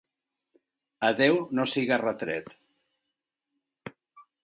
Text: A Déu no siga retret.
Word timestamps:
A 1.09 1.11
Déu 1.19 1.37
no 1.59 1.67
siga 1.73 2.01
retret. 2.07 2.53